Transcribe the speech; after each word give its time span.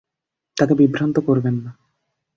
তাকে 0.57 0.73
বিভ্রান্ত 0.75 1.17
করবেন 1.19 1.55
না। 1.63 1.71